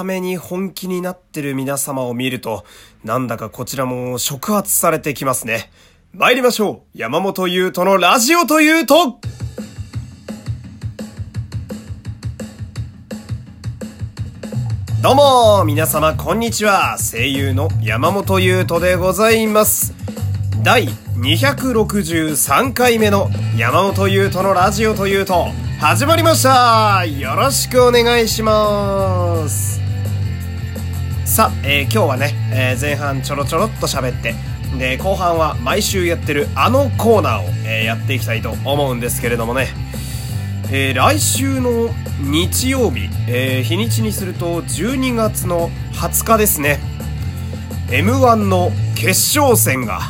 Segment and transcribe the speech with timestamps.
[0.00, 2.64] ために本気になってる皆様を見ると、
[3.04, 5.70] なんだかこちらも触発されてきますね。
[6.14, 6.98] 参りましょう。
[6.98, 9.20] 山本優斗のラジオというと
[15.02, 16.96] どうも皆様こんにちは。
[16.98, 19.92] 声優の山本優斗でございます。
[20.62, 20.88] 第
[21.18, 23.28] 263回目の
[23.58, 27.04] 山本優斗のラジオというと始まりました。
[27.04, 29.79] よろしくお願いします。
[31.40, 34.34] さあ、えー、今日はね、えー、前半ちょろちょろっと喋って
[34.78, 39.68] で後半は毎週やってるあのコーナーを、えー、やっていきたいと思うんですけれどもね、
[40.70, 41.88] えー、来週の
[42.20, 46.78] 日曜日、えー、日にちにすると12月の20日ですね。
[47.88, 50.00] M1 の決勝戦が、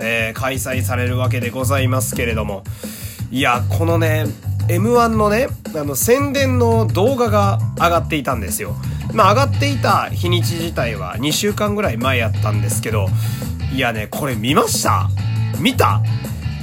[0.00, 2.64] えー、開催されるわけでございますけれども。
[3.30, 4.24] いやこのね
[4.68, 8.76] M1 のね、あの、宣伝の動画が上がっていたんですよ。
[9.12, 13.06] まあ、上がっていた日にち自体は2週間ぐらい前やったんですけど、
[13.72, 15.08] いやね、これ見ました
[15.60, 16.02] 見た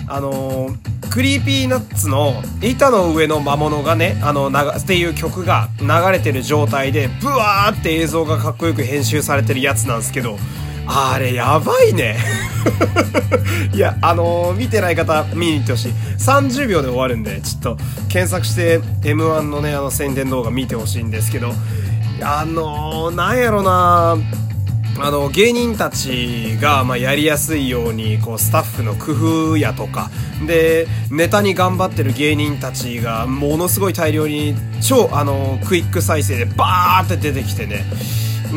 [0.07, 10.37] あのー、 Creepy Nuts の板の上の魔物がね、あの、なが、っていう曲が流れてる状態で、ブワーって映像がかっこよく編集されてるやつなんですけど、
[10.87, 12.17] あれやばいね。
[13.73, 15.93] いや、あのー、見てない方見に行ってほしい。
[16.17, 17.77] 30秒で終わるんで、ちょっと
[18.09, 21.53] 検索して M1 のね、あの宣伝動画見てほしいんですけど、
[22.21, 24.17] あのー、なんやろな
[24.97, 29.11] あの、芸人たちが、まあ、やりやすいように、こう、スタッフの工
[29.51, 30.09] 夫やとか、
[30.47, 37.85] で、ネタに頑張ってる芸人たちが、ものすごい大量に、超、あの、クイック再生でバーって出てきてね。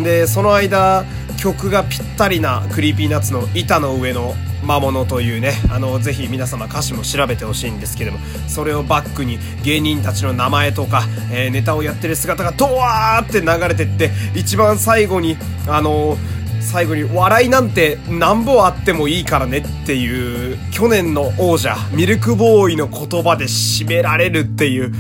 [0.04, 1.04] で、その間、
[1.38, 15.36] 曲がぴったりな Creepy Nuts の板の上の魔物というね、あの、ぜひ皆様歌詞も調べてほしいんですけども、それをバックに芸人たちの名前とか、えー、ネタをやってる姿がドワーって流れてって、一番最後に、
[15.68, 16.18] あの
[16.60, 24.92] 最後に笑いなんてなんぼあってもいいからねっていう去年の王者ミルクボーイの言葉で締められるっていう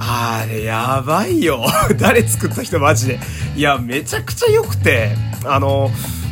[0.00, 1.64] あれやばいよ。
[1.98, 3.20] 誰作った人マジで。
[3.56, 5.10] いやめちゃくちゃ良くて。
[5.44, 5.90] あの、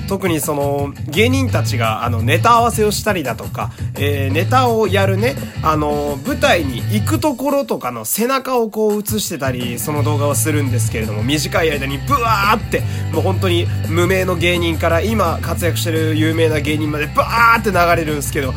[0.09, 18.55] 特にその芸人たちがあのネタ合わせをしたりだとか、えー、ネタをやるね、あの、舞台に行くところとかの背中をこう映してたり、その動画をするんですけれども、短い間にブワーって、もう本当に無名の芸人から今活躍してる有名な芸人までブワーって流れるんですけど、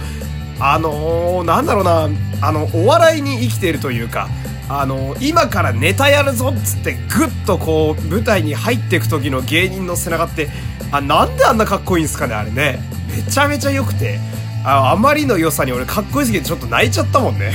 [0.60, 2.10] あのー、なんだろうな、
[2.42, 4.28] あの、お笑いに生きているというか、
[4.70, 10.48] あの今からネタやるぞっつってグッとこう舞台に入っていく時の芸人の背中って
[10.92, 12.80] あなんであんなかっこいいんですかねあれね。
[13.10, 14.20] めちゃめちゃ良くて。
[14.64, 17.54] ああまりの良さに俺かっこいいすぎてちょっと泣いちゃったもんね。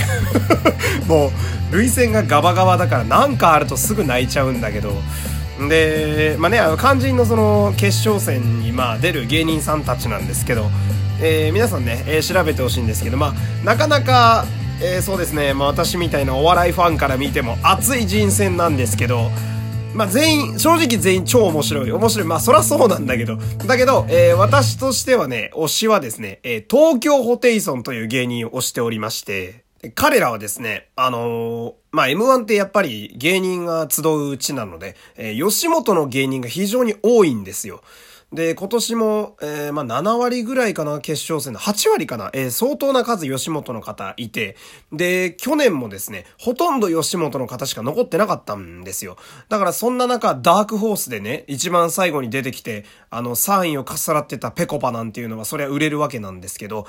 [1.06, 1.30] もう
[1.70, 5.00] 涙腺がガバガバだからなんかあるとすぐ泣いちゃうんだけど。
[5.68, 10.70] でまあねあの肝心のその決勝戦にまあ出る芸人さんたちなんですけど。
[11.20, 14.44] えー、皆さんね、えー、調べてほしいんですけど、まあ、なかなか
[14.80, 19.30] えー、そうですね、まあ、私みたいなお笑いファンから見ても熱い人選なんですけど、
[19.94, 21.92] まあ、全員、正直全員超面白い。
[21.92, 22.26] 面白い。
[22.26, 23.36] まあ、そらそうなんだけど。
[23.66, 29.62] だけど、えー、私としてはね、推しはですね、えー、東京ホテイソンという芸人を推しておりまして、
[29.94, 37.80] 彼らはですね、あの、まあ、M1 ってやっぱり芸人が集う地なので、え、吉本の芸人が非常に多いんですよ。
[38.34, 44.56] で、今年も、えー、まあ、7割ぐらいかな、決勝戦の8割かな、えー、相当な数吉本の方いて、
[44.92, 49.16] で、去年もですね、ほとんど吉本の方しか残ってなかったんですよ。
[49.48, 56.88] だからそんな中、ダークホースでね、一番最後に出てきて、あの、3位をかっさらってたペコパなんていうのは、そりゃ売れるわけなんですけど、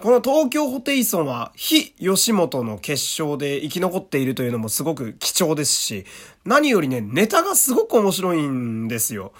[0.00, 6.04] この東京ホテイソンは非吉本の決勝で生き残っているというのもすごく貴重ですし、
[6.44, 9.32] 何よりね、ネタがすごく面白いんですよ。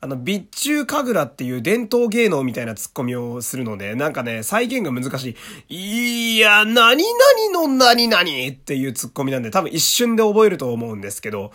[0.00, 5.36] あの、備中神楽っていう伝統芸能みたいなツッコミをするので、なんかね、再現が難し
[5.68, 6.36] い。
[6.36, 11.50] いや、何々の何々っていうツッコミなんで、多分一瞬で覚えると思うんですけど、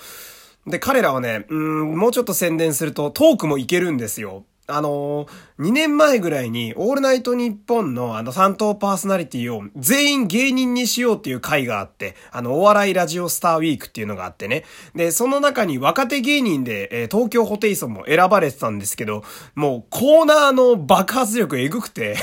[0.68, 4.44] で、彼らはね、うん、もうちょっと宣伝するとトークもいけるんですよ。
[4.68, 14.64] あのー、2年前ぐらいに、オールナイトニッポンのあの担当パーソナリティを全員芸人にしようっていう会があって、あの、お笑いラジオスターウィークっていうのがあってね。
[14.96, 19.24] で、その中に若手芸人で、えー、東京ホテイソンも選ばれてたんですけど、
[19.56, 22.16] もうコーナーの爆発力えぐくて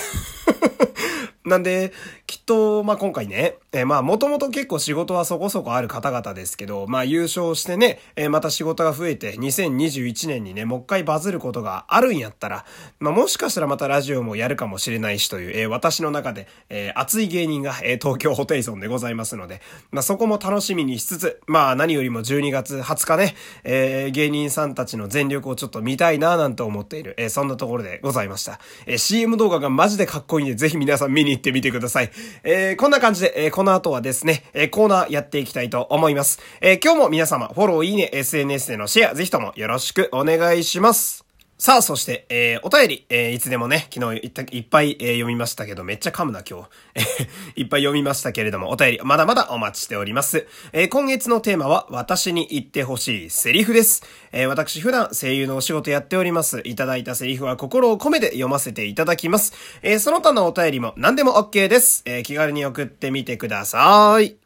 [1.44, 1.92] なんで、
[2.26, 12.66] きっと、まあ、今回ね、えー、まあ、もともと結構仕事はそこそこある方々ですけど、まあ、優勝してね、えー、また仕事が増えて、2021年にね、もう一回バズることがあるんやったら、
[12.98, 19.62] まあ、もしかしたらまたラジオもやるかもしれないしという、えー、私の中で、えー、熱い芸人が、えー、東京ホテイソンでございますので、
[19.92, 23.34] まあ、そこも楽しみにしつつ、まあ、何よりも12月20日ね、
[23.64, 28.60] えー、芸人さんたちの全力をちょっと見たいなぁなんて思っている、えー、そんなところでございました。
[28.84, 32.10] えー、CM 動画がマジでかっこいいんで、ぜひ皆さん見に行ってみてください。
[32.44, 36.38] えー、こんな感じで、えー、この後はですね、えー、コーナーやっていきたいと思います。
[36.60, 41.29] えー、今日も皆様、フォロー、いいね、SNS でのシェア、ぜひともよろしくお願いします。
[41.60, 47.60] さあ、そして、えー、お便り、えー、いつでもね、昨日いったいっぱい、えー、読みましたけど、めっちゃ噛むな、今日。
[47.60, 50.46] いっぱい読みましたけれども、お便り、まだまだお待ちしております。
[50.72, 54.02] えー、今月のテーマは、私に言ってほしいセリフです。
[54.32, 56.62] えー、私、普段声優のお仕事やっております。
[56.64, 59.52] いただいたセリフは心を込めて読ませていただきます。
[59.82, 62.02] えー、その他のお便りも何でも OK です。
[62.06, 64.36] えー、気軽に送ってみてください。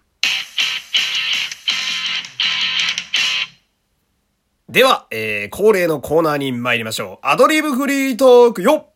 [4.67, 7.27] では、えー、恒例のコーナーに参りましょう。
[7.27, 8.89] アドリブフリートークよ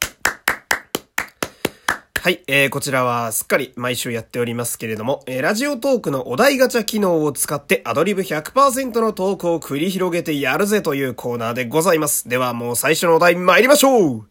[2.22, 12.30] はい、えー、こちらはすっかり毎週やっておりますけれども、えー、 Radiotalk のお題ガチャ機能を使ってアドリブ100%のトークを繰り広げてやるぜというコーナーでございます。
[12.30, 14.28] ではもう最初のお題参りましょう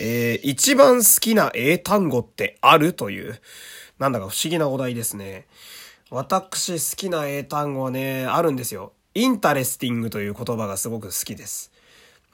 [0.00, 3.40] えー、一番好きな英単語ってあるという、
[4.00, 5.46] なんだか不思議なお題ですね。
[6.10, 8.92] 私好きな英単語はね、あるんですよ。
[9.18, 11.72] interesting という言葉がすごく好きです。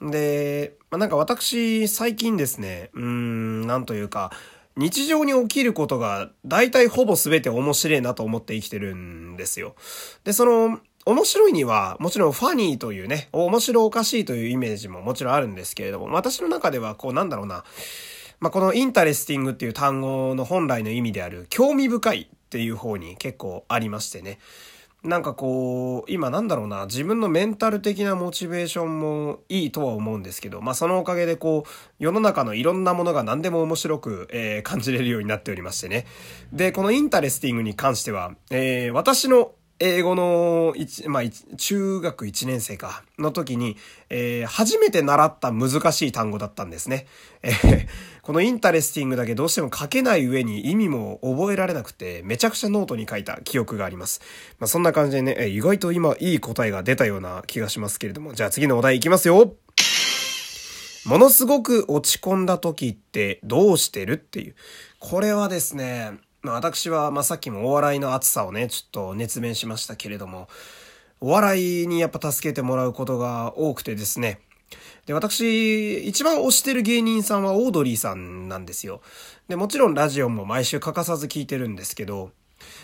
[0.01, 4.31] で、まあ、なんか私最近ですね、うーん、なんというか、
[4.77, 9.73] 日常に起きることが大体ほぼ全て面白いなと思って生きてるんですよ。
[10.25, 17.63] で、その、面白いには、もちろん funny というね、面白おかしいというイメージももちろんあるんですけれども、私の中ではこうなんだろうな、
[18.39, 24.37] まあ、この interesting っていう単語の本来の意味である興味深いっていう方に結構ありましてね。
[25.05, 31.69] なんかこう、今なんだろうな、自分のメンタル的なモチベーションもいいとは思うんですけど、まあそのおかげでこう、
[31.99, 36.05] 世の中のいろんなものが何でも面白く、えー、感じれるようになっておりましてね。
[36.51, 41.23] で、この interesting に関しては、えー、私の英語の一、まあ、
[41.57, 43.75] 中学1年生か、の時に、
[44.09, 47.07] えー、初めて習った難しい単語だったんですね。
[47.43, 47.87] えー、
[48.21, 54.21] この interesting だけどうしても書けない上に意味も覚えられなくて、めちゃくちゃノートに書いた記憶があります。
[54.59, 59.55] まあ、そんな感じでね、意外と今いい答えが出たような気がしますけれども、じゃあ次のお題いきますよ
[61.05, 64.55] ものすごく落ち込んだ時ってどうしてるっていう。
[64.99, 66.13] これはですね、
[66.45, 70.47] まあ私は、まあさっきもお笑いの熱さをね、ちょっと熱弁しましたけれども、
[71.19, 74.39] お笑いにやっぱ助けてもらうことが多くてですね。
[75.07, 79.01] で、私、一番推してる芸人さんはオードリーさんなんですよ。
[79.47, 82.31] で、もちろんラジオも毎週欠かさず聞いてるんですけど、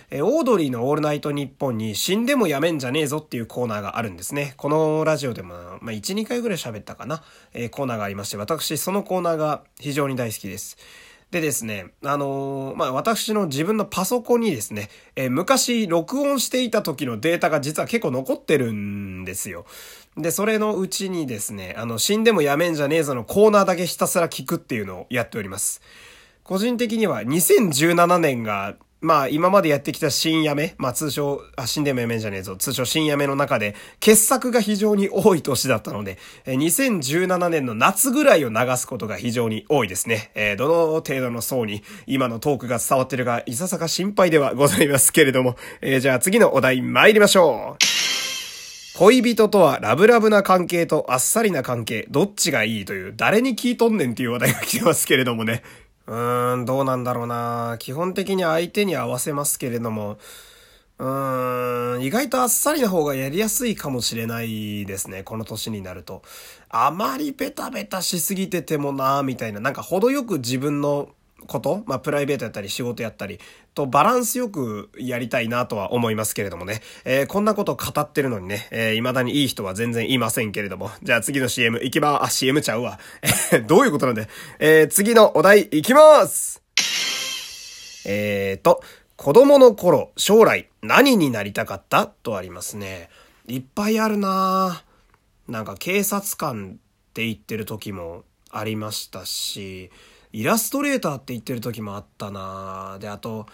[0.09, 4.53] えオードリーのオールナイトニッポンに死んでもやめんじゃねえぞっていうコーナーがあるんですね。
[4.57, 7.23] このラジオでも、まあ、1、2回ぐらい喋ったかな、
[7.53, 10.77] えー、コーナーがありまして、私、そのコーナーが非常に大好きです。
[11.31, 19.65] でですね、あのー、まあ、私の自分のパソコンにですね、えー、昔録音していた時のデータが実は結構残ってるんですよ。
[20.17, 25.81] で、それのうちにですね、あの、死んでもやめんじゃねえぞのコーナーだけひたすら聞くっていうのをやっております。
[26.43, 40.29] 個人的には2017年がまあ今までやってきた新やめ、まあ通称、あ、新でもやめんじゃねえぞ、通称新やめの中で、傑作が非常に多い年だったので、2017年の夏ぐらいを流すことが非常に多いですね。
[40.35, 48.01] えー、どの程度の層に今のトークが伝わってるか、いささか心配ではございますけれども、えー、じゃあ次のお題参りましょう。
[49.01, 55.63] 恋人とはラブラブな関係とあっさりな関係、どっちがいいという、誰に聞いとんねんっていう話題が来てますけれどもね。
[56.07, 57.75] うーん、どうなんだろうな。
[57.79, 60.17] 基本的に相手に合わせますけれども、
[60.97, 65.23] うーん、意外とあっさりな方がやりやすいかもしれないですね。
[65.23, 66.21] この年になると。
[66.69, 69.59] あまりベタベタしすぎててもなみたいな。
[69.59, 71.09] なんか程よく自分の
[71.47, 73.39] こと、まあ、プライベートやったり仕事やったり
[73.73, 76.81] とバランスよくやりたいなとは思いますけれどもね。
[77.05, 80.91] えー、こんなこと語ってるのにね、えー、未だにいい人は全然いませんけれども。
[81.03, 82.99] じゃあ次の CM 行きまーあ、CM ちゃうわ。
[83.67, 84.27] どういうことなんで。
[84.59, 86.61] えー、次のお題行きます
[88.05, 88.81] えーと、
[89.15, 93.09] 子供の頃、将来何になりたかったとありますね。
[93.47, 94.83] いっぱいあるな
[95.47, 99.91] なんか警察官って言ってる時もありましたし、
[100.33, 103.47] イラストレーターって言ってる時もあったなで、あと、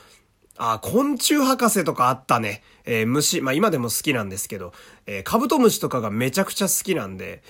[0.58, 2.64] あ、昆虫博士とかあったね。
[2.86, 4.74] えー、虫、まあ今でも好きなんですけど、
[5.06, 7.44] えー、カブトムシとかがめちゃくちゃ好きなんで、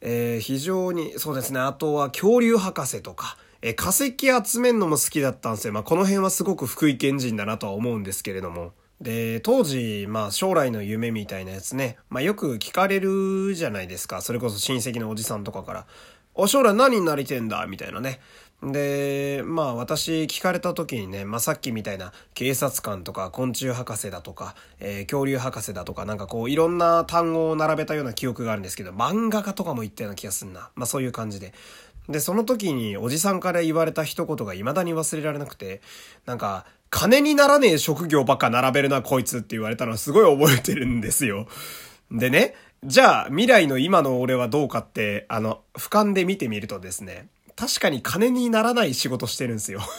[0.00, 1.60] えー、非常に、そうですね。
[1.60, 5.72] あとは恐竜博士とか、え化石集めるのも好きだったんですよ。
[5.72, 8.72] まあ、この辺はすごく福井県人だなとは思うんですけれども。
[9.00, 14.22] で、当時、まあ将来の夢みたいなやつね、まあよく聞かれるじゃないですか。
[14.22, 15.86] それこそ親戚のおじさんとかから。
[16.34, 17.66] お、将来何になりてんだ？
[17.66, 18.20] みたいなね。
[18.62, 30.70] で、まあ私聞かれた時にね、まあさっきみたいな警察官とか昆虫博士だとか、えー、恐竜博士だとかなんかこういろんな単語を並べたような記憶があるんですけど、漫画家とかも言ったような気がすんな。
[30.74, 31.54] まあそういう感じで。
[32.08, 35.80] で、その時におじさんから言われた一言が未だに忘れられなくて、
[36.24, 41.46] なんか、金にならねえ職業ばっか並べるなこいつって言われたのはすごい覚えてるんですよ。
[42.10, 49.80] でね、じゃあ未来の今の俺はどうかって、あの、俯瞰で見てみるとですね、確かに金にならない仕事してるんですよ。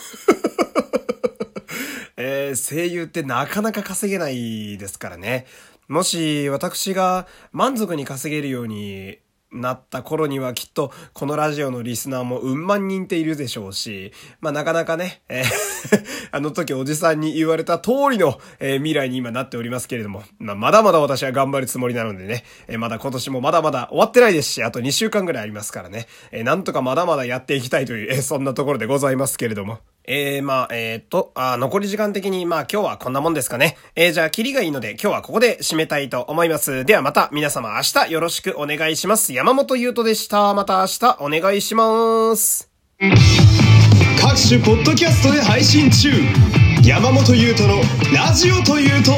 [2.16, 5.46] えー、声優ってなかなか稼げないですからね。
[5.90, 9.20] もし私が満足に稼げるように
[9.52, 15.80] なった頃にはきっとこのラジオのリスナーもうん万人っているでしょうし、まあなかなかね、えー
[16.32, 29.80] あの時おじさんに言われた通りの、えー、未来に今なっておりますけれども、まあまだまだ私は頑張るつもりなのでね、えー、まだ今年もまだまだ終わってないですし、あと2週間ぐらいありますからね、えー、なんとかまだまだやっていきたいという、えー、そんなところでございますけれども。
[30.12, 33.78] えー、まあ、えー、っと、あ、残り時間的に、まあ今日はこんなもんですかね。
[33.96, 36.84] えー、じゃあ、キリがいいので、今日はここで締めたいと思います。
[36.84, 39.34] ではまた皆様明日よろしくお願いします。
[39.34, 40.56] 山本優斗でした。
[40.56, 42.72] また明日お願いします。
[43.00, 46.10] 各種ポッドキャストで配信中。
[46.84, 47.80] 山本優斗の
[48.12, 49.12] ラジオというと、